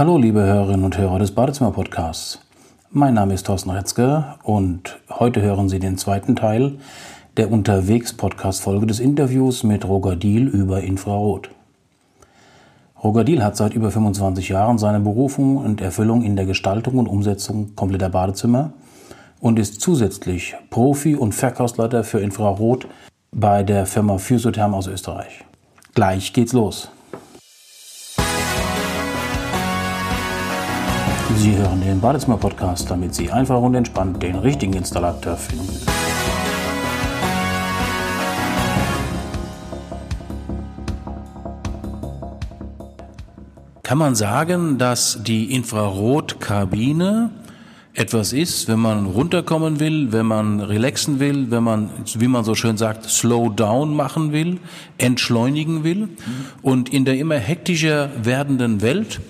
Hallo, 0.00 0.16
liebe 0.16 0.40
Hörerinnen 0.40 0.86
und 0.86 0.96
Hörer 0.96 1.18
des 1.18 1.32
Badezimmer-Podcasts. 1.32 2.38
Mein 2.90 3.12
Name 3.12 3.34
ist 3.34 3.44
Thorsten 3.44 3.68
Retzke 3.68 4.24
und 4.42 4.98
heute 5.10 5.42
hören 5.42 5.68
Sie 5.68 5.78
den 5.78 5.98
zweiten 5.98 6.36
Teil 6.36 6.78
der 7.36 7.52
Unterwegs-Podcast-Folge 7.52 8.86
des 8.86 8.98
Interviews 8.98 9.62
mit 9.62 9.86
Roger 9.86 10.16
Diel 10.16 10.48
über 10.48 10.80
Infrarot. 10.80 11.50
Roger 13.04 13.24
Diel 13.24 13.44
hat 13.44 13.58
seit 13.58 13.74
über 13.74 13.90
25 13.90 14.48
Jahren 14.48 14.78
seine 14.78 15.00
Berufung 15.00 15.58
und 15.58 15.82
Erfüllung 15.82 16.22
in 16.22 16.34
der 16.34 16.46
Gestaltung 16.46 16.96
und 16.96 17.06
Umsetzung 17.06 17.76
kompletter 17.76 18.08
Badezimmer 18.08 18.72
und 19.38 19.58
ist 19.58 19.82
zusätzlich 19.82 20.56
Profi 20.70 21.14
und 21.14 21.34
Verkaufsleiter 21.34 22.04
für 22.04 22.20
Infrarot 22.20 22.88
bei 23.32 23.62
der 23.62 23.84
Firma 23.84 24.16
Physiotherm 24.16 24.72
aus 24.72 24.86
Österreich. 24.86 25.44
Gleich 25.92 26.32
geht's 26.32 26.54
los. 26.54 26.90
Sie 31.36 31.56
hören 31.56 31.80
den 31.80 32.00
Badezimmer-Podcast, 32.00 32.90
damit 32.90 33.14
Sie 33.14 33.30
einfach 33.30 33.60
und 33.60 33.74
entspannt 33.74 34.22
den 34.22 34.36
richtigen 34.36 34.74
Installateur 34.74 35.36
finden. 35.36 35.68
Kann 43.82 43.98
man 43.98 44.14
sagen, 44.14 44.78
dass 44.78 45.22
die 45.22 45.52
Infrarotkabine 45.52 47.30
etwas 47.94 48.32
ist, 48.32 48.68
wenn 48.68 48.78
man 48.78 49.06
runterkommen 49.06 49.80
will, 49.80 50.12
wenn 50.12 50.26
man 50.26 50.60
relaxen 50.60 51.18
will, 51.18 51.50
wenn 51.50 51.64
man, 51.64 51.90
wie 52.14 52.28
man 52.28 52.44
so 52.44 52.54
schön 52.54 52.76
sagt, 52.76 53.04
slow 53.10 53.50
down 53.50 53.94
machen 53.96 54.32
will, 54.32 54.60
entschleunigen 54.96 55.82
will. 55.82 56.08
Und 56.62 56.88
in 56.90 57.04
der 57.04 57.18
immer 57.18 57.34
hektischer 57.36 58.10
werdenden 58.22 58.80
Welt 58.80 59.20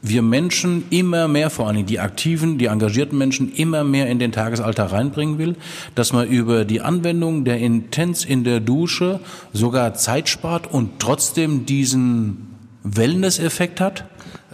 wir 0.00 0.22
Menschen 0.22 0.84
immer 0.90 1.26
mehr, 1.28 1.50
vor 1.50 1.68
allem 1.68 1.86
die 1.86 1.98
aktiven, 1.98 2.58
die 2.58 2.66
engagierten 2.66 3.18
Menschen, 3.18 3.52
immer 3.52 3.84
mehr 3.84 4.08
in 4.08 4.18
den 4.18 4.32
Tagesalltag 4.32 4.92
reinbringen 4.92 5.38
will, 5.38 5.56
dass 5.94 6.12
man 6.12 6.28
über 6.28 6.64
die 6.64 6.80
Anwendung 6.80 7.44
der 7.44 7.58
Intens 7.58 8.24
in 8.24 8.44
der 8.44 8.60
Dusche 8.60 9.20
sogar 9.52 9.94
Zeit 9.94 10.28
spart 10.28 10.66
und 10.66 11.00
trotzdem 11.00 11.66
diesen 11.66 12.48
Wellness-Effekt 12.84 13.80
hat? 13.80 14.04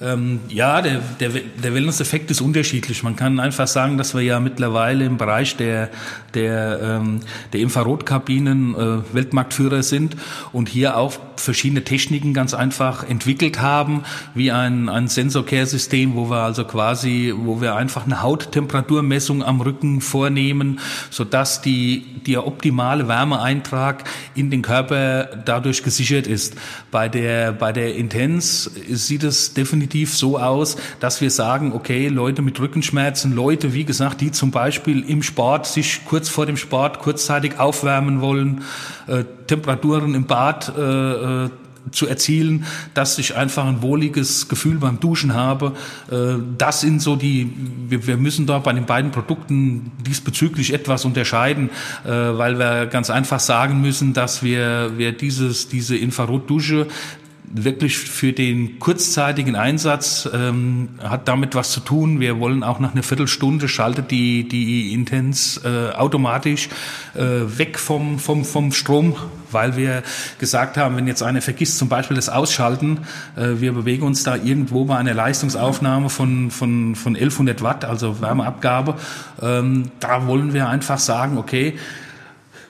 Ähm, 0.01 0.41
ja, 0.49 0.83
der, 0.83 1.01
der, 1.21 1.29
der 1.31 1.73
Wellness-Effekt 1.73 2.31
ist 2.31 2.41
unterschiedlich. 2.41 3.05
Man 3.05 3.15
kann 3.15 3.39
einfach 3.39 3.69
sagen, 3.69 3.97
dass 3.97 4.13
wir 4.13 4.23
ja 4.23 4.41
mittlerweile 4.41 5.05
im 5.05 5.19
Bereich 5.19 5.57
der, 5.57 5.89
der, 6.35 6.81
ähm, 6.83 7.21
der 7.53 7.61
Infrarotkabinen 7.61 8.75
äh, 8.75 9.15
Weltmarktführer 9.15 9.85
sind 9.85 10.17
und 10.53 10.69
hier 10.69 10.97
auch 10.97 11.13
verschiedene 11.45 11.85
Techniken 11.85 12.35
ganz 12.35 12.55
einfach 12.55 13.09
entwickelt 13.09 13.61
haben, 13.61 14.03
wie 14.35 14.51
ein, 14.51 14.89
ein 14.89 15.09
Sensor-Care-System, 15.09 16.15
wo 16.15 16.31
wir 16.31 16.39
also 16.39 16.65
quasi, 16.65 17.33
wo 17.37 17.61
wir 17.61 17.77
einfach 17.77 18.05
eine 18.05 18.23
Hauttemperaturmessung 18.23 19.43
am 19.43 19.61
Rücken 19.61 20.01
vornehmen, 20.01 20.81
sodass 21.11 21.63
die, 21.63 22.05
der 22.27 22.47
optimale 22.47 23.09
Wärmeeintrag 23.09 24.05
in 24.35 24.51
den 24.51 24.63
Körper 24.63 25.29
dadurch 25.45 25.83
gesichert 25.83 26.27
ist. 26.27 26.55
Bei 26.91 27.09
der, 27.09 27.53
bei 27.53 27.73
der 27.73 27.95
Intens 27.95 28.71
sieht 28.89 29.23
es 29.23 29.55
definitiv 29.55 30.15
so 30.17 30.39
aus, 30.39 30.77
dass 31.01 31.21
wir 31.21 31.31
sagen, 31.31 31.73
okay, 31.73 32.09
Leute 32.09 32.43
mit 32.43 32.59
Rückenschmerzen, 32.59 33.35
Leute, 33.35 33.75
wie 33.75 33.85
gesagt, 33.85 34.21
die 34.21 34.33
zum 34.33 34.51
Beispiel 34.51 35.05
im 35.09 35.23
Sport 35.23 35.67
sich 35.67 36.05
kurz 36.05 36.29
vor 36.29 36.47
dem 36.47 36.57
Sport 36.57 37.01
kurzzeitig 37.01 37.59
aufwärmen 37.59 38.21
wollen, 38.21 38.63
äh, 39.07 39.25
Temperaturen 39.47 40.15
im 40.15 40.27
Bad 40.27 40.73
äh, 40.77 41.45
äh 41.45 41.51
zu 41.91 42.07
erzielen, 42.07 42.65
dass 42.95 43.19
ich 43.19 43.37
einfach 43.37 43.67
ein 43.67 43.83
wohliges 43.83 44.49
Gefühl 44.49 44.79
beim 44.79 45.01
Duschen 45.01 45.35
habe. 45.35 45.73
Äh, 46.11 46.37
das 46.57 46.81
sind 46.81 47.03
so 47.03 47.17
die, 47.17 47.51
wir 47.89 48.17
müssen 48.17 48.47
da 48.47 48.59
bei 48.59 48.73
den 48.73 48.87
beiden 48.87 49.11
Produkten 49.11 49.93
diesbezüglich 50.07 50.73
etwas 50.73 51.05
unterscheiden, 51.05 51.71
äh, 52.05 52.09
weil 52.11 52.59
wir 52.59 52.87
ganz 52.87 53.11
einfach 53.11 53.41
sagen 53.41 53.81
müssen, 53.81 54.15
dass 54.15 54.43
wir, 54.43 54.93
wir 54.97 55.13
dieses, 55.13 55.69
diese 55.69 55.97
Infrarotdusche 55.97 56.87
wirklich 57.53 57.99
für 57.99 58.33
den 58.33 58.79
kurzzeitigen 58.79 59.55
Einsatz 59.55 60.29
ähm, 60.33 60.89
hat 61.03 61.29
damit 61.29 61.55
was 61.55 61.71
zu 61.71 61.81
tun. 61.81 62.19
Wir 62.19 62.41
wollen 62.41 62.63
auch 62.63 62.81
nach 62.81 62.93
einer 62.93 63.03
Viertelstunde 63.03 63.69
schaltet 63.69 64.11
die 64.11 64.49
die 64.49 64.93
Intens 64.93 65.61
äh, 65.65 65.91
automatisch 65.93 66.69
äh, 67.15 67.21
weg 67.59 67.79
vom 67.79 68.19
vom 68.19 68.45
vom 68.45 68.73
Strom, 68.73 69.15
weil 69.51 69.77
wir 69.77 70.03
gesagt 70.39 70.77
haben, 70.77 70.97
wenn 70.97 71.07
jetzt 71.07 71.23
einer 71.23 71.43
vergisst 71.43 71.79
zum 71.79 71.89
Beispiel 71.89 72.17
das 72.17 72.29
Ausschalten, 72.29 73.01
äh, 73.37 73.61
wir 73.61 73.73
bewegen 73.73 74.05
uns 74.05 74.25
da 74.25 74.37
irgendwo 74.37 74.85
bei 74.87 74.97
einer 74.97 75.15
Leistungsaufnahme 75.15 76.11
von 76.11 76.51
von 76.51 76.95
von 76.97 77.15
1100 77.15 77.63
Watt, 77.63 77.85
also 77.85 78.21
Wärmeabgabe, 78.21 78.97
ähm, 79.43 79.91
da 80.01 80.27
wollen 80.27 80.55
wir 80.55 80.69
einfach 80.69 80.99
sagen, 80.99 81.39
okay. 81.39 81.75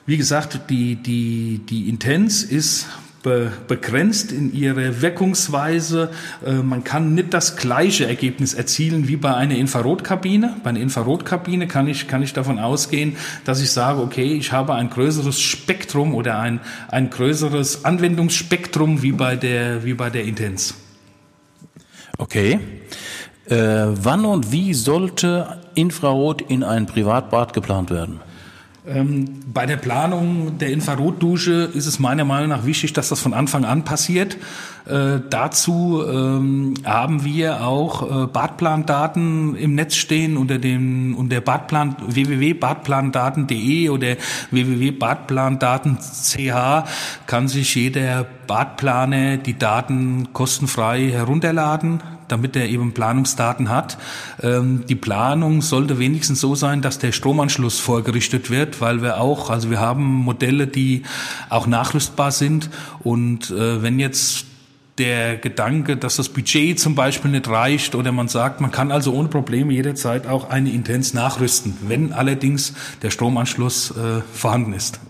Wie 0.06 0.18
gesagt, 0.18 0.68
die, 0.68 0.96
die, 0.96 1.62
die 1.66 1.88
Intens 1.88 2.42
ist 2.42 2.88
be 3.24 3.50
begrenzt 3.66 4.30
in 4.30 4.54
ihrer 4.54 5.02
Wirkungsweise. 5.02 6.10
Äh, 6.46 6.52
man 6.52 6.84
kann 6.84 7.14
nicht 7.14 7.34
das 7.34 7.56
gleiche 7.56 8.06
Ergebnis 8.06 8.54
erzielen 8.54 9.08
wie 9.08 9.16
bei 9.16 9.34
einer 9.34 9.56
Infrarotkabine. 9.56 10.58
Bei 10.62 10.70
einer 10.70 10.80
Infrarotkabine 10.80 11.66
kann 11.66 11.88
ich, 11.88 12.06
kann 12.06 12.22
ich 12.22 12.32
davon 12.32 12.60
ausgehen, 12.60 13.16
dass 13.44 13.60
ich 13.60 13.72
sage, 13.72 14.00
okay, 14.00 14.34
ich 14.34 14.52
habe 14.52 14.74
ein 14.74 14.90
größeres 14.90 15.40
Spektrum 15.40 16.14
oder 16.14 16.38
ein, 16.38 16.60
ein 16.88 17.10
größeres 17.10 17.84
Anwendungsspektrum 17.84 19.02
wie 19.02 19.12
bei 19.12 19.34
der, 19.34 19.84
wie 19.84 19.94
bei 19.94 20.10
der 20.10 20.24
Intens. 20.24 20.74
Okay. 22.18 22.60
Äh, 23.46 23.56
wann 23.56 24.24
und 24.24 24.52
wie 24.52 24.74
sollte 24.74 25.60
Infrarot 25.74 26.42
in 26.42 26.62
ein 26.62 26.86
Privatbad 26.86 27.52
geplant 27.52 27.90
werden? 27.90 28.20
Ähm, 28.86 29.40
bei 29.50 29.64
der 29.64 29.78
Planung 29.78 30.58
der 30.58 30.70
Infrarotdusche 30.70 31.70
ist 31.72 31.86
es 31.86 31.98
meiner 31.98 32.26
Meinung 32.26 32.50
nach 32.50 32.66
wichtig, 32.66 32.92
dass 32.92 33.08
das 33.08 33.18
von 33.18 33.32
Anfang 33.32 33.64
an 33.64 33.84
passiert. 33.84 34.36
Äh, 34.86 35.20
dazu 35.30 36.04
ähm, 36.06 36.74
haben 36.84 37.24
wir 37.24 37.66
auch 37.66 38.24
äh, 38.24 38.26
Badplandaten 38.26 39.56
im 39.56 39.74
Netz 39.74 39.94
stehen 39.94 40.36
unter 40.36 40.58
dem 40.58 41.16
unter 41.16 41.40
Badplan 41.40 41.96
www.badplandaten.de 42.06 43.88
oder 43.88 44.16
www.badplandaten.ch 44.50 46.86
kann 47.26 47.48
sich 47.48 47.74
jeder 47.74 48.26
Badplaner 48.46 49.38
die 49.38 49.58
Daten 49.58 50.34
kostenfrei 50.34 51.08
herunterladen 51.10 52.02
damit 52.28 52.56
er 52.56 52.68
eben 52.68 52.92
Planungsdaten 52.92 53.68
hat. 53.68 53.98
Ähm, 54.42 54.84
die 54.88 54.94
Planung 54.94 55.62
sollte 55.62 55.98
wenigstens 55.98 56.40
so 56.40 56.54
sein, 56.54 56.82
dass 56.82 56.98
der 56.98 57.12
Stromanschluss 57.12 57.80
vorgerichtet 57.80 58.50
wird, 58.50 58.80
weil 58.80 59.02
wir 59.02 59.20
auch, 59.20 59.50
also 59.50 59.70
wir 59.70 59.80
haben 59.80 60.04
Modelle, 60.04 60.66
die 60.66 61.02
auch 61.50 61.66
nachrüstbar 61.66 62.32
sind 62.32 62.70
und 63.02 63.50
äh, 63.50 63.82
wenn 63.82 63.98
jetzt 63.98 64.46
der 64.98 65.36
Gedanke, 65.36 65.96
dass 65.96 66.16
das 66.16 66.28
Budget 66.28 66.78
zum 66.78 66.94
Beispiel 66.94 67.30
nicht 67.30 67.48
reicht 67.48 67.94
oder 67.94 68.12
man 68.12 68.28
sagt, 68.28 68.60
man 68.60 68.70
kann 68.70 68.92
also 68.92 69.12
ohne 69.12 69.28
Probleme 69.28 69.72
jederzeit 69.72 70.26
auch 70.26 70.50
eine 70.50 70.70
Intens 70.70 71.14
nachrüsten, 71.14 71.76
wenn 71.88 72.12
allerdings 72.12 72.74
der 73.02 73.10
Stromanschluss 73.10 73.90
äh, 73.90 74.20
vorhanden 74.32 74.72
ist. 74.72 75.00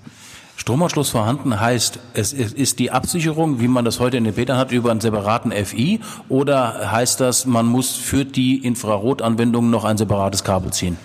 Stromanschluss 0.57 1.11
vorhanden 1.11 1.61
heißt, 1.61 1.99
es 2.15 2.33
ist 2.33 2.79
die 2.79 2.91
Absicherung, 2.91 3.61
wie 3.61 3.69
man 3.69 3.85
das 3.85 4.01
heute 4.01 4.17
in 4.17 4.25
den 4.25 4.35
Petern 4.35 4.57
hat, 4.57 4.73
über 4.73 4.91
einen 4.91 5.01
separaten 5.01 5.53
FI 5.53 6.01
oder 6.29 6.93
heißt 6.93 7.21
das, 7.21 7.45
man 7.45 7.67
muss 7.67 7.97
für 7.97 8.25
die 8.25 8.59
Infrarotanwendung 8.59 9.69
noch 9.69 9.85
ein 9.85 9.99
separates 9.99 10.45
Kabel 10.45 10.73
ziehen? 10.73 10.97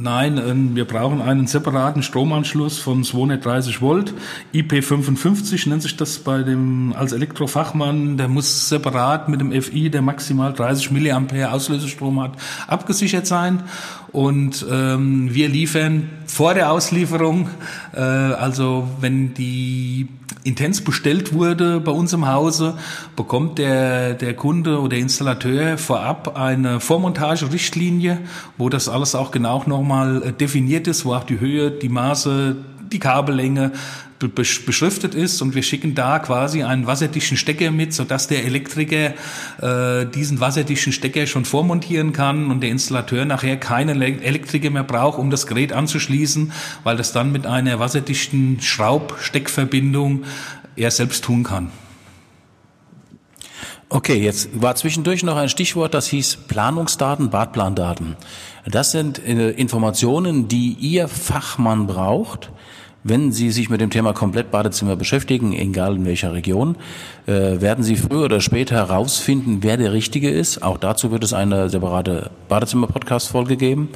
Nein, 0.00 0.38
ähm, 0.38 0.76
wir 0.76 0.84
brauchen 0.84 1.20
einen 1.20 1.48
separaten 1.48 2.04
Stromanschluss 2.04 2.78
von 2.78 3.02
230 3.02 3.80
Volt. 3.80 4.14
IP55 4.54 5.68
nennt 5.68 5.82
sich 5.82 5.96
das 5.96 6.18
bei 6.18 6.42
dem, 6.42 6.94
als 6.96 7.12
Elektrofachmann. 7.12 8.16
Der 8.16 8.28
muss 8.28 8.68
separat 8.68 9.28
mit 9.28 9.40
dem 9.40 9.50
FI, 9.50 9.90
der 9.90 10.02
maximal 10.02 10.52
30 10.52 10.92
Milliampere 10.92 11.50
Auslösestrom 11.50 12.20
hat, 12.22 12.32
abgesichert 12.68 13.26
sein. 13.26 13.64
Und 14.12 14.64
ähm, 14.70 15.34
wir 15.34 15.48
liefern 15.48 16.08
vor 16.26 16.54
der 16.54 16.72
Auslieferung, 16.72 17.48
äh, 17.94 18.00
also 18.00 18.88
wenn 19.00 19.34
die 19.34 20.08
Intens 20.44 20.80
bestellt 20.80 21.34
wurde 21.34 21.80
bei 21.80 21.92
uns 21.92 22.12
im 22.14 22.26
Hause, 22.26 22.74
bekommt 23.16 23.58
der, 23.58 24.14
der 24.14 24.34
Kunde 24.34 24.78
oder 24.80 24.90
der 24.90 25.00
Installateur 25.00 25.76
vorab 25.76 26.38
eine 26.38 26.80
Vormontage-Richtlinie, 26.80 28.18
wo 28.56 28.70
das 28.70 28.88
alles 28.88 29.14
auch 29.14 29.30
genau 29.30 29.62
nochmal 29.66 30.22
äh, 30.22 30.32
definiert 30.32 30.86
ist, 30.86 31.04
wo 31.04 31.14
auch 31.14 31.24
die 31.24 31.40
Höhe, 31.40 31.70
die 31.70 31.90
Maße, 31.90 32.56
die 32.92 32.98
Kabellänge 32.98 33.72
beschriftet 34.18 35.14
ist 35.14 35.40
und 35.42 35.54
wir 35.54 35.62
schicken 35.62 35.94
da 35.94 36.18
quasi 36.18 36.64
einen 36.64 36.86
wasserdichten 36.86 37.36
Stecker 37.36 37.70
mit, 37.70 37.94
sodass 37.94 38.26
der 38.26 38.44
Elektriker 38.44 39.14
äh, 39.60 40.06
diesen 40.06 40.40
wasserdichten 40.40 40.92
Stecker 40.92 41.26
schon 41.26 41.44
vormontieren 41.44 42.12
kann 42.12 42.50
und 42.50 42.60
der 42.60 42.70
Installateur 42.70 43.24
nachher 43.24 43.56
keine 43.56 43.92
Elektriker 43.92 44.70
mehr 44.70 44.82
braucht, 44.82 45.18
um 45.18 45.30
das 45.30 45.46
Gerät 45.46 45.72
anzuschließen, 45.72 46.52
weil 46.82 46.96
das 46.96 47.12
dann 47.12 47.30
mit 47.30 47.46
einer 47.46 47.78
wasserdichten 47.78 48.60
Schraubsteckverbindung 48.60 50.24
er 50.74 50.90
selbst 50.90 51.24
tun 51.24 51.44
kann. 51.44 51.70
Okay, 53.90 54.20
jetzt 54.22 54.60
war 54.60 54.74
zwischendurch 54.74 55.22
noch 55.22 55.36
ein 55.36 55.48
Stichwort, 55.48 55.94
das 55.94 56.08
hieß 56.08 56.40
Planungsdaten, 56.48 57.30
Badplandaten. 57.30 58.16
Das 58.66 58.90
sind 58.90 59.18
äh, 59.18 59.50
Informationen, 59.52 60.46
die 60.46 60.74
Ihr 60.74 61.08
Fachmann 61.08 61.86
braucht, 61.86 62.50
wenn 63.08 63.32
Sie 63.32 63.50
sich 63.50 63.70
mit 63.70 63.80
dem 63.80 63.90
Thema 63.90 64.12
Komplettbadezimmer 64.12 64.96
beschäftigen, 64.96 65.52
egal 65.52 65.96
in 65.96 66.04
welcher 66.04 66.32
Region, 66.32 66.76
äh, 67.26 67.60
werden 67.60 67.84
Sie 67.84 67.96
früher 67.96 68.24
oder 68.24 68.40
später 68.40 68.76
herausfinden, 68.76 69.58
wer 69.62 69.76
der 69.76 69.92
Richtige 69.92 70.30
ist. 70.30 70.62
Auch 70.62 70.78
dazu 70.78 71.10
wird 71.10 71.24
es 71.24 71.32
eine 71.32 71.68
separate 71.68 72.30
Badezimmer-Podcast-Folge 72.48 73.56
geben. 73.56 73.88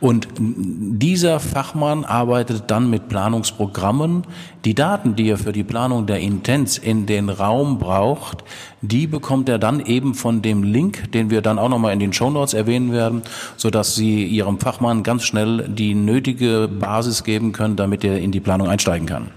Und 0.00 0.28
dieser 0.38 1.40
Fachmann 1.40 2.04
arbeitet 2.04 2.64
dann 2.68 2.90
mit 2.90 3.08
Planungsprogrammen. 3.08 4.24
Die 4.66 4.74
Daten, 4.74 5.16
die 5.16 5.30
er 5.30 5.38
für 5.38 5.52
die 5.52 5.64
Planung 5.64 6.06
der 6.06 6.20
Intens 6.20 6.76
in 6.76 7.06
den 7.06 7.30
Raum 7.30 7.78
braucht, 7.78 8.44
die 8.82 9.06
bekommt 9.06 9.48
er 9.48 9.58
dann 9.58 9.80
eben 9.80 10.14
von 10.14 10.42
dem 10.42 10.62
Link, 10.62 11.10
den 11.12 11.30
wir 11.30 11.40
dann 11.40 11.58
auch 11.58 11.70
nochmal 11.70 11.94
in 11.94 11.98
den 11.98 12.12
Show 12.12 12.28
Notes 12.28 12.52
erwähnen 12.52 12.92
werden, 12.92 13.22
sodass 13.56 13.94
Sie 13.94 14.26
Ihrem 14.26 14.60
Fachmann 14.60 15.02
ganz 15.02 15.22
schnell 15.22 15.66
die 15.66 15.94
nötige 15.94 16.68
Basis 16.68 17.24
geben 17.24 17.52
können, 17.52 17.76
damit 17.76 18.04
er 18.04 18.18
in 18.18 18.32
die 18.32 18.40
Planung 18.40 18.68
einsteigen 18.68 19.06
kann. 19.06 19.30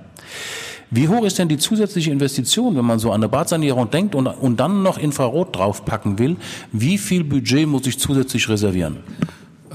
Wie 0.92 1.08
hoch 1.08 1.24
ist 1.24 1.40
denn 1.40 1.48
die 1.48 1.58
zusätzliche 1.58 2.12
Investition, 2.12 2.76
wenn 2.76 2.86
man 2.86 3.00
so 3.00 3.12
an 3.12 3.22
eine 3.22 3.30
Badsanierung 3.30 3.90
denkt 3.90 4.16
und, 4.16 4.28
und 4.28 4.60
dann 4.60 4.84
noch 4.84 4.98
Infrarot 4.98 5.56
draufpacken 5.56 6.20
will? 6.20 6.36
Wie 6.74 6.98
viel 6.98 7.24
Budget 7.24 7.66
muss 7.66 7.88
ich 7.88 7.98
zusätzlich 7.98 8.48
reservieren? 8.50 8.98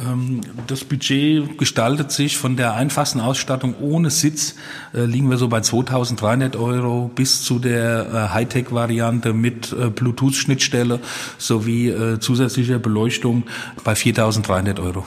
Ähm, 0.07 0.41
das 0.67 0.85
Budget 0.85 1.59
gestaltet 1.59 2.13
sich 2.13 2.37
von 2.39 2.57
der 2.57 2.75
einfachsten 2.75 3.21
Ausstattung 3.21 3.75
ohne 3.81 4.11
Sitz, 4.11 4.55
äh, 4.95 5.05
liegen 5.05 5.31
wir 5.31 5.37
so 5.37 5.49
bei 5.49 5.61
2300 5.61 6.57
Euro 6.57 7.11
bis 7.15 7.43
zu 7.43 7.59
der 7.59 8.07
äh, 8.07 8.35
Hightech-Variante 8.35 9.33
mit 9.33 9.73
äh, 9.73 9.91
Bluetooth-Schnittstelle 9.91 11.01
sowie 11.39 12.19
zusätzlicher 12.21 12.79
Beleuchtung 12.79 13.45
bei 13.85 13.95
4300 13.95 14.81
Euro. 14.81 15.05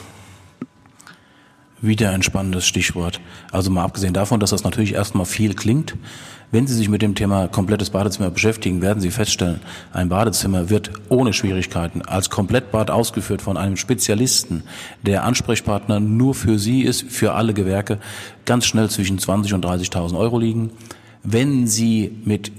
Wieder 1.82 2.10
ein 2.10 2.22
spannendes 2.22 2.64
Stichwort. 2.66 3.20
Also 3.50 3.70
mal 3.70 3.82
abgesehen 3.82 4.14
davon, 4.14 4.40
dass 4.40 4.50
das 4.50 4.62
natürlich 4.62 4.94
erstmal 4.94 5.26
viel 5.26 5.54
klingt, 5.54 5.94
wenn 6.52 6.66
Sie 6.66 6.74
sich 6.74 6.90
mit 6.90 7.00
dem 7.00 7.14
Thema 7.14 7.48
komplettes 7.48 7.88
Badezimmer 7.88 8.30
beschäftigen, 8.30 8.82
werden 8.82 9.00
Sie 9.00 9.10
feststellen, 9.10 9.60
ein 9.92 10.10
Badezimmer 10.10 10.68
wird 10.68 10.90
ohne 11.08 11.32
Schwierigkeiten 11.32 12.02
als 12.02 12.28
Komplettbad 12.28 12.90
ausgeführt 12.90 13.40
von 13.40 13.56
einem 13.56 13.78
Spezialisten, 13.78 14.62
der 15.00 15.24
Ansprechpartner 15.24 15.98
nur 15.98 16.34
für 16.34 16.58
Sie 16.58 16.82
ist, 16.82 17.10
für 17.10 17.32
alle 17.32 17.54
Gewerke, 17.54 17.98
ganz 18.44 18.66
schnell 18.66 18.90
zwischen 18.90 19.18
20 19.18 19.54
und 19.54 19.64
30.000 19.64 20.16
Euro 20.18 20.38
liegen. 20.38 20.70
Wenn 21.24 21.66
Sie 21.66 22.18
mit 22.26 22.52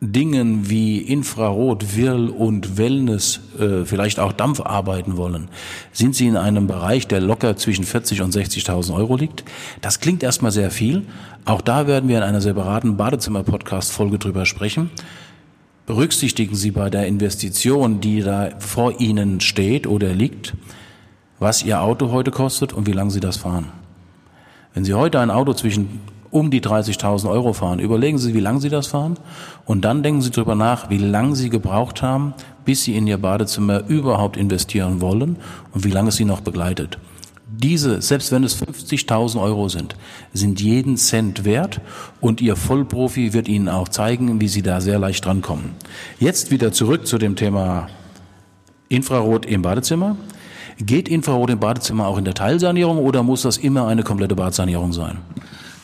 Dingen 0.00 0.70
wie 0.70 0.98
Infrarot, 0.98 1.96
Wirl 1.96 2.28
und 2.28 2.78
Wellness, 2.78 3.40
äh, 3.58 3.84
vielleicht 3.84 4.20
auch 4.20 4.32
Dampf 4.32 4.60
arbeiten 4.60 5.16
wollen, 5.16 5.48
sind 5.92 6.14
Sie 6.14 6.28
in 6.28 6.36
einem 6.36 6.68
Bereich, 6.68 7.08
der 7.08 7.20
locker 7.20 7.56
zwischen 7.56 7.84
40 7.84 8.22
und 8.22 8.32
60.000 8.32 8.94
Euro 8.94 9.16
liegt. 9.16 9.44
Das 9.80 9.98
klingt 9.98 10.22
erstmal 10.22 10.52
sehr 10.52 10.70
viel. 10.70 11.02
Auch 11.44 11.60
da 11.60 11.88
werden 11.88 12.08
wir 12.08 12.18
in 12.18 12.22
einer 12.22 12.40
separaten 12.40 12.96
Badezimmer-Podcast-Folge 12.96 14.18
drüber 14.18 14.46
sprechen. 14.46 14.90
Berücksichtigen 15.86 16.54
Sie 16.54 16.70
bei 16.70 16.90
der 16.90 17.08
Investition, 17.08 18.00
die 18.00 18.20
da 18.20 18.50
vor 18.60 19.00
Ihnen 19.00 19.40
steht 19.40 19.88
oder 19.88 20.12
liegt, 20.12 20.54
was 21.40 21.64
Ihr 21.64 21.80
Auto 21.82 22.12
heute 22.12 22.30
kostet 22.30 22.72
und 22.72 22.86
wie 22.86 22.92
lange 22.92 23.10
Sie 23.10 23.20
das 23.20 23.38
fahren. 23.38 23.72
Wenn 24.74 24.84
Sie 24.84 24.94
heute 24.94 25.18
ein 25.18 25.30
Auto 25.30 25.54
zwischen 25.54 26.00
um 26.30 26.50
die 26.50 26.60
30.000 26.60 27.30
Euro 27.30 27.52
fahren. 27.52 27.78
Überlegen 27.78 28.18
Sie, 28.18 28.34
wie 28.34 28.40
lange 28.40 28.60
Sie 28.60 28.68
das 28.68 28.86
fahren 28.86 29.18
und 29.64 29.84
dann 29.84 30.02
denken 30.02 30.22
Sie 30.22 30.30
darüber 30.30 30.54
nach, 30.54 30.90
wie 30.90 30.98
lange 30.98 31.36
Sie 31.36 31.50
gebraucht 31.50 32.02
haben, 32.02 32.34
bis 32.64 32.84
Sie 32.84 32.96
in 32.96 33.06
Ihr 33.06 33.18
Badezimmer 33.18 33.84
überhaupt 33.88 34.36
investieren 34.36 35.00
wollen 35.00 35.36
und 35.72 35.84
wie 35.84 35.90
lange 35.90 36.10
es 36.10 36.16
Sie 36.16 36.24
noch 36.24 36.40
begleitet. 36.40 36.98
Diese, 37.50 38.02
selbst 38.02 38.30
wenn 38.30 38.44
es 38.44 38.62
50.000 38.62 39.40
Euro 39.40 39.70
sind, 39.70 39.96
sind 40.34 40.60
jeden 40.60 40.98
Cent 40.98 41.46
wert 41.46 41.80
und 42.20 42.42
Ihr 42.42 42.56
Vollprofi 42.56 43.32
wird 43.32 43.48
Ihnen 43.48 43.70
auch 43.70 43.88
zeigen, 43.88 44.40
wie 44.40 44.48
Sie 44.48 44.60
da 44.60 44.82
sehr 44.82 44.98
leicht 44.98 45.24
drankommen. 45.24 45.70
Jetzt 46.20 46.50
wieder 46.50 46.72
zurück 46.72 47.06
zu 47.06 47.16
dem 47.16 47.36
Thema 47.36 47.88
Infrarot 48.90 49.46
im 49.46 49.62
Badezimmer. 49.62 50.16
Geht 50.78 51.08
Infrarot 51.08 51.50
im 51.50 51.58
Badezimmer 51.58 52.06
auch 52.06 52.18
in 52.18 52.24
der 52.24 52.34
Teilsanierung 52.34 52.98
oder 52.98 53.22
muss 53.22 53.42
das 53.42 53.56
immer 53.56 53.86
eine 53.86 54.02
komplette 54.02 54.36
Badsanierung 54.36 54.92
sein? 54.92 55.18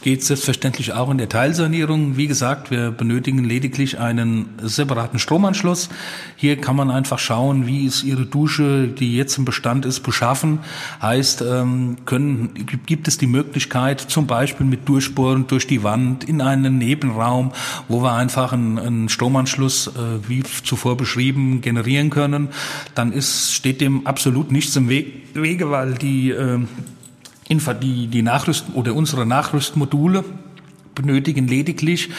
Geht 0.04 0.22
selbstverständlich 0.22 0.92
auch 0.92 1.10
in 1.10 1.16
der 1.16 1.30
Teilsanierung. 1.30 2.18
Wie 2.18 2.26
gesagt, 2.26 2.70
wir 2.70 2.90
benötigen 2.90 3.42
lediglich 3.42 3.98
einen 3.98 4.50
separaten 4.60 5.18
Stromanschluss. 5.18 5.88
Hier 6.36 6.60
kann 6.60 6.76
man 6.76 6.90
einfach 6.90 7.18
schauen, 7.18 7.66
wie 7.66 7.86
ist 7.86 8.04
Ihre 8.04 8.26
Dusche, 8.26 8.86
die 8.86 9.16
jetzt 9.16 9.38
im 9.38 9.46
Bestand 9.46 9.86
ist, 9.86 10.00
beschaffen. 10.00 10.58
Heißt, 11.00 11.40
ähm, 11.40 11.96
können, 12.04 12.50
gibt 12.84 13.08
es 13.08 13.16
die 13.16 13.26
Möglichkeit, 13.26 13.98
zum 13.98 14.26
Beispiel 14.26 14.66
mit 14.66 14.86
Durchbohren 14.86 15.46
durch 15.46 15.66
die 15.66 15.82
Wand 15.82 16.24
in 16.24 16.42
einen 16.42 16.76
Nebenraum, 16.76 17.52
wo 17.88 18.02
wir 18.02 18.12
einfach 18.12 18.52
einen, 18.52 18.78
einen 18.78 19.08
Stromanschluss, 19.08 19.86
äh, 19.86 20.28
wie 20.28 20.42
zuvor 20.42 20.98
beschrieben, 20.98 21.62
generieren 21.62 22.10
können. 22.10 22.50
Dann 22.94 23.10
ist, 23.10 23.54
steht 23.54 23.80
dem 23.80 24.06
absolut 24.06 24.52
nichts 24.52 24.76
im 24.76 24.90
Wege, 24.90 25.70
weil 25.70 25.94
die 25.94 26.28
äh, 26.28 26.58
die, 27.48 28.06
die 28.06 28.22
Nachrüst 28.22 28.66
oder 28.74 28.94
unsere 28.94 29.26
Nachrüstmodule 29.26 30.24
benötigen 30.94 31.48
lediglich 31.48 32.10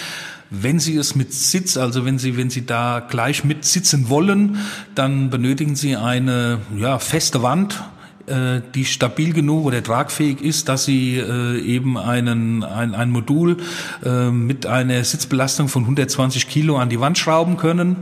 wenn 0.52 0.80
Sie 0.80 0.96
es 0.96 1.16
mit 1.16 1.34
Sitz, 1.34 1.76
also 1.76 2.06
wenn 2.06 2.20
Sie, 2.20 2.38
wenn 2.38 2.50
Sie 2.50 2.66
da 2.66 3.00
gleich 3.00 3.44
mit 3.44 3.66
sitzen 3.66 4.10
wollen, 4.10 4.58
dann 4.94 5.30
benötigen 5.30 5.76
Sie 5.76 5.96
eine 5.96 6.60
ja, 6.78 7.00
feste 7.00 7.42
Wand, 7.42 7.84
äh, 8.28 8.62
die 8.74 8.86
stabil 8.86 9.34
genug 9.34 9.66
oder 9.66 9.84
tragfähig 9.84 10.42
ist, 10.42 10.68
dass 10.68 10.86
sie 10.86 11.18
äh, 11.18 11.60
eben 11.62 11.96
einen, 11.96 12.64
ein, 12.64 12.96
ein 12.96 13.12
Modul 13.12 13.58
äh, 14.04 14.32
mit 14.32 14.66
einer 14.66 15.04
Sitzbelastung 15.04 15.68
von 15.68 15.84
120 15.84 16.48
Kilo 16.48 16.78
an 16.78 16.90
die 16.90 17.00
Wand 17.00 17.20
schrauben 17.20 17.58
können 17.58 17.98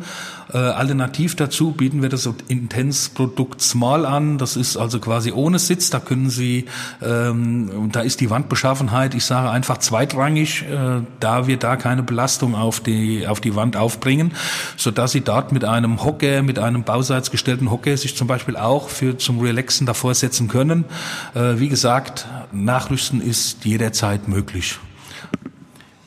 äh, 0.53 0.57
alternativ 0.57 1.35
dazu 1.35 1.71
bieten 1.71 2.01
wir 2.01 2.09
das 2.09 2.29
Intense-Produkt 2.47 3.61
Small 3.61 4.05
an. 4.05 4.37
Das 4.37 4.55
ist 4.55 4.77
also 4.77 4.99
quasi 4.99 5.31
ohne 5.31 5.59
Sitz. 5.59 5.89
Da 5.89 5.99
können 5.99 6.29
Sie, 6.29 6.65
ähm, 7.01 7.89
da 7.91 8.01
ist 8.01 8.21
die 8.21 8.29
Wandbeschaffenheit, 8.29 9.15
ich 9.15 9.25
sage 9.25 9.49
einfach 9.49 9.79
zweitrangig, 9.79 10.63
äh, 10.63 11.01
da 11.19 11.47
wir 11.47 11.57
da 11.57 11.75
keine 11.75 12.03
Belastung 12.03 12.55
auf 12.55 12.79
die, 12.79 13.27
auf 13.27 13.41
die 13.41 13.55
Wand 13.55 13.75
aufbringen, 13.75 14.33
so 14.77 14.91
dass 14.91 15.11
Sie 15.11 15.21
dort 15.21 15.51
mit 15.51 15.65
einem 15.65 16.03
Hocker, 16.03 16.43
mit 16.43 16.59
einem 16.59 16.83
bauseits 16.83 17.31
gestellten 17.31 17.71
Hocker 17.71 17.97
sich 17.97 18.15
zum 18.15 18.27
Beispiel 18.27 18.55
auch 18.55 18.89
für 18.89 19.17
zum 19.17 19.39
Relaxen 19.39 19.87
davor 19.87 20.13
setzen 20.13 20.47
können. 20.47 20.85
Äh, 21.33 21.59
wie 21.59 21.69
gesagt, 21.69 22.27
Nachrüsten 22.51 23.21
ist 23.21 23.65
jederzeit 23.65 24.27
möglich. 24.27 24.77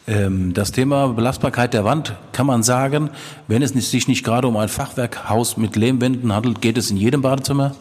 Ähm, 0.06 0.54
das 0.54 0.72
Thema 0.72 1.08
Belastbarkeit 1.08 1.74
der 1.74 1.84
Wand 1.84 2.14
kann 2.32 2.46
man 2.46 2.62
sagen, 2.62 3.10
wenn 3.48 3.62
es 3.62 3.72
sich 3.72 4.08
nicht 4.08 4.24
gerade 4.24 4.46
um 4.46 4.56
ein 4.56 4.68
Fachwerkhaus 4.68 5.56
mit 5.56 5.76
Lehmwänden 5.76 6.32
handelt, 6.32 6.60
geht 6.60 6.78
es 6.78 6.90
in 6.90 6.96
jedem 6.96 7.22
Badezimmer? 7.22 7.74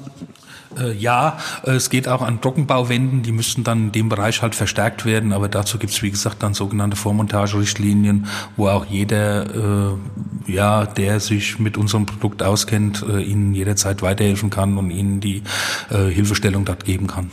Äh, 0.78 0.94
ja, 0.94 1.38
es 1.64 1.90
geht 1.90 2.08
auch 2.08 2.22
an 2.22 2.42
Trockenbauwänden, 2.42 3.24
die 3.24 3.32
müssten 3.32 3.64
dann 3.64 3.86
in 3.86 3.92
dem 3.92 4.10
Bereich 4.10 4.42
halt 4.42 4.56
verstärkt 4.56 5.06
werden, 5.06 5.34
aber 5.34 5.48
dazu 5.48 5.78
gibt 5.78 5.94
es 5.94 6.02
wie 6.02 6.12
gesagt 6.12 6.44
dann 6.44 6.54
sogenannte 6.54 6.98
Vormontagerichtlinien, 6.98 8.28
wo 8.58 8.68
auch 8.68 8.86
jeder, 8.86 9.46
äh, 9.46 10.52
ja, 10.52 10.86
der 10.86 11.20
sich 11.20 11.60
mit 11.60 11.78
unserem 11.78 12.06
Produkt 12.06 12.44
auskennt, 12.44 13.06
äh, 13.08 13.22
Ihnen 13.22 13.54
jederzeit 13.54 14.02
weiterhelfen 14.02 14.50
kann 14.50 14.78
und 14.78 14.92
Ihnen 14.92 15.20
die 15.20 15.44
äh, 15.90 16.10
Hilfestellung 16.10 16.66
dort 16.66 16.86
geben 16.86 17.08
kann. 17.08 17.32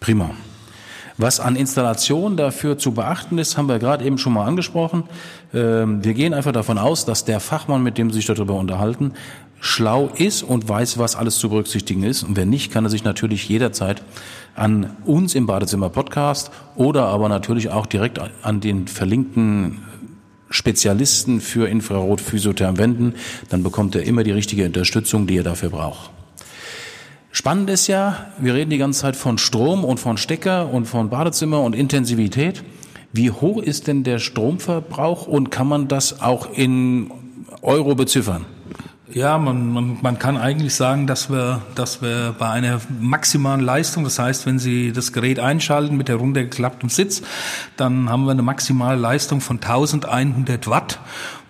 Prima. 0.00 0.30
Was 1.18 1.40
an 1.40 1.56
Installation 1.56 2.36
dafür 2.36 2.78
zu 2.78 2.92
beachten 2.92 3.38
ist, 3.38 3.58
haben 3.58 3.68
wir 3.68 3.80
gerade 3.80 4.04
eben 4.04 4.18
schon 4.18 4.32
mal 4.32 4.46
angesprochen. 4.46 5.02
Ähm, 5.52 6.04
wir 6.04 6.14
gehen 6.14 6.32
einfach 6.32 6.52
davon 6.52 6.78
aus, 6.78 7.04
dass 7.04 7.24
der 7.24 7.40
Fachmann, 7.40 7.82
mit 7.82 7.98
dem 7.98 8.10
Sie 8.10 8.16
sich 8.16 8.26
darüber 8.26 8.54
unterhalten, 8.54 9.14
schlau 9.60 10.10
ist 10.14 10.44
und 10.44 10.68
weiß, 10.68 10.96
was 10.98 11.16
alles 11.16 11.38
zu 11.38 11.48
berücksichtigen 11.48 12.04
ist. 12.04 12.22
Und 12.22 12.36
wenn 12.36 12.48
nicht, 12.48 12.72
kann 12.72 12.84
er 12.84 12.90
sich 12.90 13.02
natürlich 13.02 13.48
jederzeit 13.48 14.02
an 14.54 14.96
uns 15.04 15.34
im 15.34 15.46
Badezimmer 15.46 15.88
Podcast 15.88 16.52
oder 16.76 17.06
aber 17.06 17.28
natürlich 17.28 17.70
auch 17.70 17.86
direkt 17.86 18.20
an 18.42 18.60
den 18.60 18.86
verlinkten 18.86 19.82
Spezialisten 20.50 21.40
für 21.40 21.68
Infrarot-Physiotherm 21.68 22.78
wenden. 22.78 23.14
Dann 23.48 23.64
bekommt 23.64 23.96
er 23.96 24.04
immer 24.04 24.22
die 24.22 24.30
richtige 24.30 24.64
Unterstützung, 24.66 25.26
die 25.26 25.38
er 25.38 25.44
dafür 25.44 25.70
braucht. 25.70 26.10
Spannend 27.30 27.68
ist 27.70 27.86
ja, 27.86 28.26
wir 28.38 28.54
reden 28.54 28.70
die 28.70 28.78
ganze 28.78 29.00
Zeit 29.00 29.16
von 29.16 29.38
Strom 29.38 29.84
und 29.84 30.00
von 30.00 30.16
Stecker 30.16 30.72
und 30.72 30.86
von 30.86 31.10
Badezimmer 31.10 31.60
und 31.60 31.74
Intensivität. 31.74 32.64
Wie 33.12 33.30
hoch 33.30 33.62
ist 33.62 33.86
denn 33.86 34.04
der 34.04 34.18
Stromverbrauch 34.18 35.26
und 35.26 35.50
kann 35.50 35.68
man 35.68 35.88
das 35.88 36.20
auch 36.20 36.52
in 36.52 37.10
Euro 37.62 37.94
beziffern? 37.94 38.46
Ja, 39.10 39.38
man, 39.38 39.72
man, 39.72 39.98
man 40.02 40.18
kann 40.18 40.36
eigentlich 40.36 40.74
sagen, 40.74 41.06
dass 41.06 41.30
wir, 41.30 41.62
dass 41.74 42.02
wir 42.02 42.34
bei 42.38 42.50
einer 42.50 42.80
maximalen 43.00 43.62
Leistung, 43.62 44.04
das 44.04 44.18
heißt, 44.18 44.44
wenn 44.44 44.58
Sie 44.58 44.92
das 44.92 45.14
Gerät 45.14 45.40
einschalten 45.40 45.96
mit 45.96 46.08
der 46.08 46.16
runtergeklappten 46.16 46.90
Sitz, 46.90 47.22
dann 47.78 48.10
haben 48.10 48.24
wir 48.24 48.32
eine 48.32 48.42
maximale 48.42 49.00
Leistung 49.00 49.40
von 49.40 49.56
1100 49.56 50.68
Watt 50.68 50.98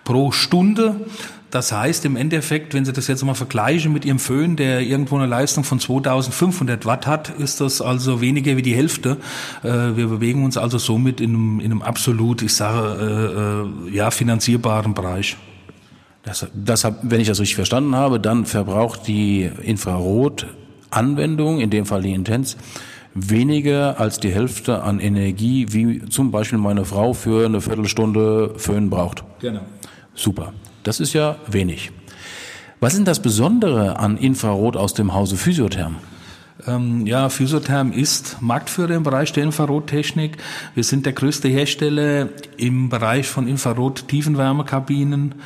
pro 0.04 0.30
Stunde. 0.30 1.00
Das 1.50 1.72
heißt 1.72 2.04
im 2.04 2.16
Endeffekt, 2.16 2.74
wenn 2.74 2.84
Sie 2.84 2.92
das 2.92 3.06
jetzt 3.06 3.24
mal 3.24 3.34
vergleichen 3.34 3.92
mit 3.92 4.04
Ihrem 4.04 4.18
Föhn, 4.18 4.56
der 4.56 4.82
irgendwo 4.82 5.16
eine 5.16 5.26
Leistung 5.26 5.64
von 5.64 5.80
2500 5.80 6.84
Watt 6.84 7.06
hat, 7.06 7.30
ist 7.30 7.62
das 7.62 7.80
also 7.80 8.20
weniger 8.20 8.56
wie 8.58 8.62
die 8.62 8.74
Hälfte. 8.74 9.16
Äh, 9.62 9.96
wir 9.96 10.08
bewegen 10.08 10.44
uns 10.44 10.58
also 10.58 10.76
somit 10.76 11.20
in 11.20 11.30
einem, 11.30 11.60
in 11.60 11.70
einem 11.72 11.82
absolut, 11.82 12.42
ich 12.42 12.54
sage, 12.54 13.66
äh, 13.86 13.90
äh, 13.90 13.96
ja, 13.96 14.10
finanzierbaren 14.10 14.92
Bereich. 14.92 15.38
Das, 16.22 16.46
das 16.52 16.84
hab, 16.84 16.98
wenn 17.02 17.20
ich 17.20 17.28
das 17.28 17.40
richtig 17.40 17.56
verstanden 17.56 17.96
habe, 17.96 18.20
dann 18.20 18.44
verbraucht 18.44 19.06
die 19.06 19.50
Infrarotanwendung, 19.62 21.60
in 21.60 21.70
dem 21.70 21.86
Fall 21.86 22.02
die 22.02 22.12
Intens, 22.12 22.58
weniger 23.14 23.98
als 23.98 24.20
die 24.20 24.30
Hälfte 24.30 24.82
an 24.82 25.00
Energie, 25.00 25.66
wie 25.70 26.04
zum 26.10 26.30
Beispiel 26.30 26.58
meine 26.58 26.84
Frau 26.84 27.14
für 27.14 27.46
eine 27.46 27.62
Viertelstunde 27.62 28.52
Föhn 28.58 28.90
braucht. 28.90 29.24
Genau. 29.40 29.60
Super. 30.14 30.52
Das 30.82 31.00
ist 31.00 31.12
ja 31.12 31.36
wenig. 31.46 31.90
Was 32.80 32.92
ist 32.92 32.98
denn 32.98 33.04
das 33.04 33.20
Besondere 33.20 33.98
an 33.98 34.16
Infrarot 34.16 34.76
aus 34.76 34.94
dem 34.94 35.12
Hause 35.12 35.36
Physiotherm? 35.36 35.96
Ähm, 36.66 37.06
ja, 37.06 37.28
Physiotherm 37.28 37.92
ist 37.92 38.40
Marktführer 38.40 38.94
im 38.94 39.02
Bereich 39.02 39.32
der 39.32 39.44
Infrarottechnik. 39.44 40.36
Wir 40.74 40.84
sind 40.84 41.06
der 41.06 41.12
größte 41.12 41.48
Hersteller 41.48 42.28
im 42.56 42.88
Bereich 42.88 43.28
von 43.28 43.46
Infrarot-Tiefenwärmekabinen. 43.46 45.36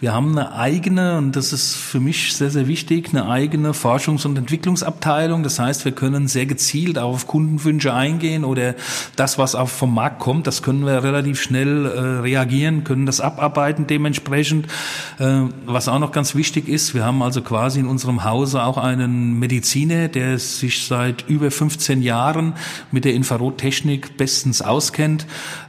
Wir 0.00 0.14
haben 0.14 0.30
eine 0.30 0.54
eigene, 0.54 1.18
und 1.18 1.36
das 1.36 1.52
ist 1.52 1.76
für 1.76 2.00
mich 2.00 2.32
sehr, 2.32 2.48
sehr 2.48 2.66
wichtig, 2.66 3.10
eine 3.10 3.28
eigene 3.28 3.72
Forschungs- 3.72 4.24
und 4.24 4.38
Entwicklungsabteilung. 4.38 5.42
Das 5.42 5.58
heißt, 5.58 5.84
wir 5.84 5.92
können 5.92 6.26
sehr 6.26 6.46
gezielt 6.46 6.98
auf 6.98 7.26
Kundenwünsche 7.26 7.92
eingehen 7.92 8.46
oder 8.46 8.76
das, 9.16 9.36
was 9.36 9.54
auch 9.54 9.68
vom 9.68 9.94
Markt 9.94 10.18
kommt, 10.18 10.46
das 10.46 10.62
können 10.62 10.86
wir 10.86 11.04
relativ 11.04 11.42
schnell 11.42 11.84
äh, 11.84 12.00
reagieren, 12.20 12.82
können 12.82 13.04
das 13.04 13.20
abarbeiten 13.20 13.86
dementsprechend. 13.86 14.68
Äh, 15.18 15.42
was 15.66 15.86
auch 15.86 15.98
noch 15.98 16.12
ganz 16.12 16.34
wichtig 16.34 16.66
ist, 16.66 16.94
wir 16.94 17.04
haben 17.04 17.22
also 17.22 17.42
quasi 17.42 17.80
in 17.80 17.86
unserem 17.86 18.24
Hause 18.24 18.62
auch 18.62 18.78
einen 18.78 19.38
Mediziner, 19.38 20.08
der 20.08 20.38
sich 20.38 20.86
seit 20.86 21.28
über 21.28 21.50
15 21.50 22.00
Jahren 22.00 22.54
mit 22.90 23.04
der 23.04 23.12
Infrarottechnik 23.12 24.16
bestens 24.16 24.62
auskennt. 24.62 25.26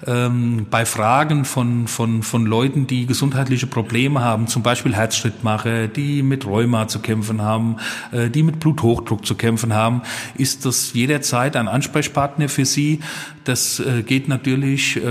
Ähm, 0.07 0.67
bei 0.71 0.85
Fragen 0.85 1.43
von, 1.43 1.89
von, 1.89 2.23
von 2.23 2.45
Leuten, 2.45 2.87
die 2.87 3.05
gesundheitliche 3.05 3.67
Probleme 3.67 4.20
haben, 4.21 4.47
zum 4.47 4.63
Beispiel 4.63 4.95
Herzschrittmacher, 4.95 5.87
die 5.87 6.23
mit 6.23 6.45
Rheuma 6.45 6.87
zu 6.87 6.99
kämpfen 6.99 7.41
haben, 7.41 7.77
äh, 8.11 8.29
die 8.29 8.43
mit 8.43 8.59
Bluthochdruck 8.59 9.25
zu 9.25 9.35
kämpfen 9.35 9.73
haben, 9.73 10.01
ist 10.35 10.65
das 10.65 10.93
jederzeit 10.93 11.55
ein 11.55 11.67
Ansprechpartner 11.67 12.49
für 12.49 12.65
Sie. 12.65 12.99
Das 13.43 13.79
äh, 13.79 14.03
geht 14.03 14.27
natürlich 14.27 14.97
äh, 14.97 15.01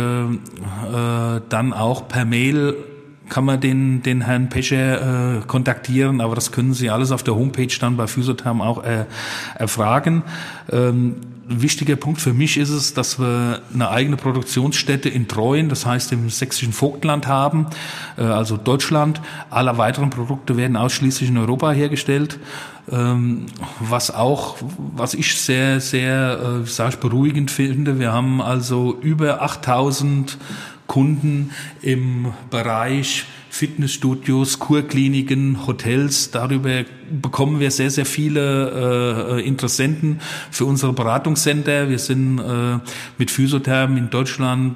dann 1.48 1.72
auch 1.72 2.08
per 2.08 2.24
Mail 2.24 2.76
kann 3.30 3.44
man 3.44 3.60
den, 3.60 4.02
den 4.02 4.22
Herrn 4.22 4.48
Pescher 4.50 5.38
äh, 5.38 5.40
kontaktieren, 5.46 6.20
aber 6.20 6.34
das 6.34 6.52
können 6.52 6.74
Sie 6.74 6.90
alles 6.90 7.12
auf 7.12 7.22
der 7.22 7.34
Homepage 7.36 7.72
dann 7.80 7.96
bei 7.96 8.06
Physiotherm 8.06 8.60
auch 8.60 8.84
äh, 8.84 9.06
erfragen. 9.54 10.24
Ähm, 10.70 11.16
wichtiger 11.50 11.96
Punkt 11.96 12.20
für 12.20 12.32
mich 12.32 12.56
ist 12.56 12.70
es, 12.70 12.94
dass 12.94 13.18
wir 13.18 13.62
eine 13.74 13.90
eigene 13.90 14.16
Produktionsstätte 14.16 15.08
in 15.08 15.26
Treuen, 15.26 15.68
das 15.68 15.84
heißt 15.84 16.12
im 16.12 16.30
sächsischen 16.30 16.72
Vogtland 16.72 17.26
haben, 17.26 17.66
äh, 18.16 18.22
also 18.22 18.56
Deutschland. 18.56 19.20
Alle 19.50 19.76
weiteren 19.76 20.10
Produkte 20.10 20.56
werden 20.56 20.76
ausschließlich 20.76 21.28
in 21.28 21.38
Europa 21.38 21.72
hergestellt, 21.72 22.38
ähm, 22.90 23.46
was 23.80 24.14
auch, 24.14 24.56
was 24.94 25.14
ich 25.14 25.38
sehr, 25.40 25.80
sehr, 25.80 26.60
äh, 26.62 26.66
sag 26.66 26.90
ich, 26.90 26.96
beruhigend 26.98 27.50
finde. 27.50 27.98
Wir 27.98 28.12
haben 28.12 28.40
also 28.40 28.96
über 29.00 29.42
8000 29.42 30.38
Kunden 30.90 31.52
im 31.82 32.32
Bereich 32.50 33.24
Fitnessstudios, 33.48 34.58
Kurkliniken, 34.58 35.64
Hotels. 35.68 36.32
Darüber 36.32 36.82
bekommen 37.12 37.60
wir 37.60 37.70
sehr, 37.70 37.92
sehr 37.92 38.06
viele 38.06 39.38
äh, 39.38 39.46
Interessenten 39.46 40.20
für 40.50 40.64
unsere 40.64 40.92
Beratungscenter. 40.92 41.88
Wir 41.88 42.00
sind 42.00 42.40
äh, 42.40 42.80
mit 43.18 43.30
Physiothermen 43.30 43.98
in 43.98 44.10
Deutschland, 44.10 44.74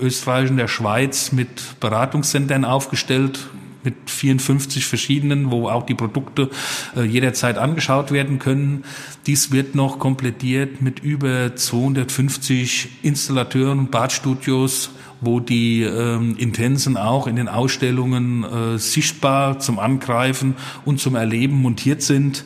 Österreich 0.00 0.50
und 0.50 0.56
der 0.56 0.66
Schweiz 0.66 1.30
mit 1.30 1.78
Beratungszentren 1.78 2.64
aufgestellt, 2.64 3.48
mit 3.84 3.94
54 4.06 4.86
verschiedenen, 4.86 5.50
wo 5.50 5.68
auch 5.68 5.84
die 5.84 5.94
Produkte 5.94 6.50
äh, 6.96 7.02
jederzeit 7.02 7.58
angeschaut 7.58 8.10
werden 8.10 8.38
können. 8.38 8.84
Dies 9.26 9.52
wird 9.52 9.74
noch 9.74 9.98
komplettiert 9.98 10.82
mit 10.82 11.00
über 11.00 11.54
250 11.56 12.88
Installateuren 13.02 13.78
und 13.78 13.90
Badstudios 13.90 14.90
wo 15.24 15.38
die 15.38 15.82
ähm, 15.82 16.36
Intensen 16.36 16.96
auch 16.96 17.28
in 17.28 17.36
den 17.36 17.48
Ausstellungen 17.48 18.42
äh, 18.42 18.78
sichtbar 18.78 19.60
zum 19.60 19.78
Angreifen 19.78 20.56
und 20.84 20.98
zum 20.98 21.14
Erleben 21.14 21.62
montiert 21.62 22.02
sind. 22.02 22.44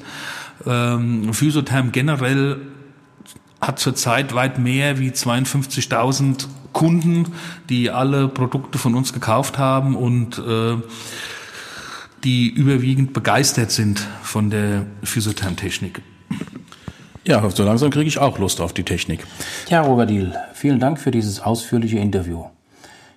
Ähm, 0.67 1.33
Physiotherm 1.33 1.91
generell 1.91 2.59
hat 3.61 3.79
zurzeit 3.79 4.35
weit 4.35 4.59
mehr 4.59 4.99
wie 4.99 5.11
52.000 5.11 6.47
Kunden, 6.77 7.33
die 7.71 7.91
alle 7.91 8.29
Produkte 8.29 8.77
von 8.77 8.95
uns 8.95 9.15
gekauft 9.15 9.57
haben 9.57 9.97
und 9.97 10.37
äh, 10.37 10.77
die 12.23 12.51
überwiegend 12.51 13.15
begeistert 13.15 13.71
sind 13.71 14.07
von 14.23 14.51
der 14.51 14.85
Physiothermtechnik. 15.03 16.03
Ja, 17.25 17.49
so 17.49 17.65
langsam 17.65 17.89
kriege 17.89 18.07
ich 18.07 18.19
auch 18.19 18.39
Lust 18.39 18.61
auf 18.61 18.75
die 18.75 18.83
Technik. 18.83 19.27
Ja, 19.71 19.81
Robert 19.81 20.11
Diel, 20.11 20.35
vielen 20.53 20.79
Dank 20.79 21.01
für 21.01 21.11
dieses 21.11 21.41
ausführliche 21.41 21.97
Interview. 21.97 22.45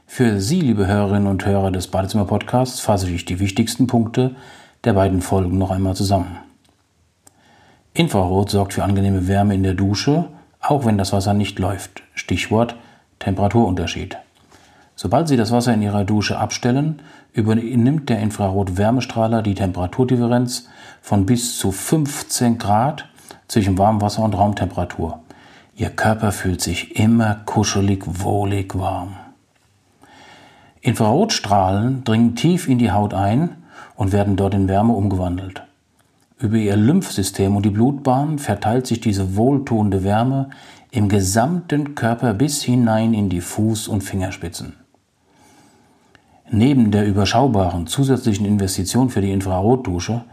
Für 0.08 0.40
Sie, 0.40 0.62
liebe 0.62 0.88
Hörerinnen 0.88 1.28
und 1.28 1.46
Hörer 1.46 1.72
des 1.72 1.88
Badezimmer-Podcasts, 1.88 2.80
fasse 2.80 3.10
ich 3.10 3.26
die 3.26 3.42
wichtigsten 3.42 3.88
Punkte 3.88 4.38
der 4.86 4.94
beiden 4.94 5.22
Folgen 5.22 5.58
noch 5.58 5.72
einmal 5.72 5.98
zusammen. 5.98 6.38
Infrarot 7.94 8.52
sorgt 8.52 8.72
für 8.72 8.86
angenehme 8.86 9.28
Wärme 9.28 9.54
in 9.54 9.64
der 9.64 9.74
Dusche, 9.74 10.30
auch 10.62 10.86
wenn 10.86 10.98
das 10.98 11.12
Wasser 11.12 11.34
nicht 11.34 11.60
läuft. 11.60 12.04
Stichwort 12.16 12.78
Temperaturunterschied. 13.20 14.18
Sobald 14.96 15.28
Sie 15.28 15.38
das 15.38 15.52
Wasser 15.52 15.74
in 15.74 15.82
Ihrer 15.82 16.04
Dusche 16.04 16.38
abstellen, 16.38 17.02
übernimmt 17.32 18.10
der 18.10 18.20
Infrarot-Wärmestrahler 18.20 19.42
die 19.42 19.56
Temperaturdifferenz 19.56 20.68
von 21.02 21.26
bis 21.26 21.58
zu 21.58 21.72
15 21.72 22.58
Grad 22.58 23.06
zwischen 23.48 23.78
Warmwasser 23.78 24.24
und 24.24 24.34
Raumtemperatur. 24.34 25.20
Ihr 25.76 25.90
Körper 25.90 26.34
fühlt 26.34 26.62
sich 26.62 27.00
immer 27.00 27.36
kuschelig, 27.46 28.04
wohlig 28.06 28.78
warm. 28.78 29.16
Infrarotstrahlen 30.82 32.04
dringen 32.04 32.36
tief 32.36 32.68
in 32.68 32.80
die 32.80 32.92
Haut 32.92 33.14
ein 33.14 33.58
und 33.96 34.12
werden 34.12 34.36
dort 34.36 34.54
in 34.54 34.68
Wärme 34.68 34.94
umgewandelt. 34.94 35.64
Über 36.38 36.56
ihr 36.56 36.78
Lymphsystem 36.78 37.56
und 37.56 37.66
die 37.66 37.70
Blutbahn 37.70 38.40
verteilt 38.40 38.88
sich 38.88 39.02
diese 39.02 39.36
wohltuende 39.36 40.06
Wärme 40.06 40.50
im 40.92 41.08
gesamten 41.08 41.94
Körper 41.94 42.34
bis 42.34 42.64
hinein 42.64 43.14
in 43.14 43.30
die 43.30 43.42
Fuß- 43.42 43.88
und 43.88 44.02
Fingerspitzen. 44.02 44.74
Neben 46.50 46.90
der 46.90 47.06
überschaubaren 47.06 47.86
zusätzlichen 47.86 48.46
Investition 48.46 49.12
für 49.12 49.22
die 49.22 49.32
Infrarotdusche 49.32 50.24